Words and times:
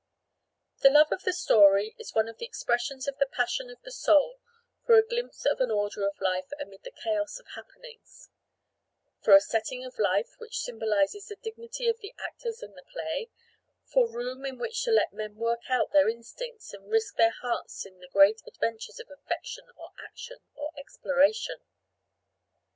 The 0.81 0.89
love 0.89 1.11
of 1.11 1.25
the 1.25 1.31
story 1.31 1.93
is 1.99 2.15
one 2.15 2.27
of 2.27 2.39
the 2.39 2.45
expressions 2.47 3.07
of 3.07 3.19
the 3.19 3.27
passion 3.31 3.69
of 3.69 3.79
the 3.83 3.91
soul 3.91 4.39
for 4.83 4.95
a 4.95 5.05
glimpse 5.05 5.45
of 5.45 5.61
an 5.61 5.69
order 5.69 6.07
of 6.07 6.19
life 6.19 6.49
amid 6.59 6.81
the 6.81 6.89
chaos 6.89 7.37
of 7.37 7.45
happenings; 7.53 8.31
for 9.21 9.35
a 9.35 9.39
setting 9.39 9.85
of 9.85 9.99
life 9.99 10.31
which 10.39 10.57
symbolises 10.57 11.27
the 11.27 11.35
dignity 11.35 11.87
of 11.87 11.99
the 11.99 12.15
actors 12.17 12.63
in 12.63 12.71
the 12.73 12.81
play; 12.91 13.29
for 13.85 14.09
room 14.09 14.43
in 14.43 14.57
which 14.57 14.81
to 14.85 14.91
let 14.91 15.13
men 15.13 15.35
work 15.35 15.69
out 15.69 15.91
their 15.91 16.09
instincts 16.09 16.73
and 16.73 16.89
risk 16.89 17.15
their 17.15 17.35
hearts 17.43 17.85
in 17.85 17.99
the 17.99 18.07
great 18.11 18.41
adventures 18.47 18.99
of 18.99 19.07
affection 19.11 19.65
or 19.77 19.91
action 20.03 20.39
or 20.55 20.71
exploration. 20.79 21.59